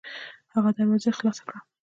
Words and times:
هغې 0.53 0.71
دروازه 0.77 1.11
خلاصه 1.17 1.43
کړه. 1.47 1.59